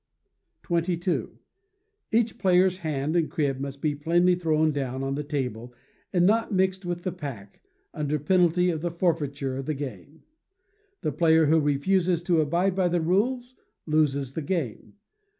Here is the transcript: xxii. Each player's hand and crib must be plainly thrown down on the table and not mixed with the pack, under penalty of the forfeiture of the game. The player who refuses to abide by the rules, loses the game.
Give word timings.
xxii. 0.65 1.25
Each 2.11 2.39
player's 2.39 2.77
hand 2.77 3.15
and 3.15 3.29
crib 3.29 3.59
must 3.59 3.83
be 3.83 3.93
plainly 3.93 4.33
thrown 4.33 4.71
down 4.71 5.03
on 5.03 5.13
the 5.13 5.23
table 5.23 5.75
and 6.11 6.25
not 6.25 6.51
mixed 6.51 6.83
with 6.87 7.03
the 7.03 7.11
pack, 7.11 7.61
under 7.93 8.17
penalty 8.17 8.71
of 8.71 8.81
the 8.81 8.89
forfeiture 8.89 9.57
of 9.57 9.67
the 9.67 9.75
game. 9.75 10.23
The 11.01 11.11
player 11.11 11.45
who 11.45 11.59
refuses 11.59 12.23
to 12.23 12.41
abide 12.41 12.73
by 12.73 12.87
the 12.87 12.99
rules, 12.99 13.55
loses 13.85 14.33
the 14.33 14.41
game. 14.41 14.93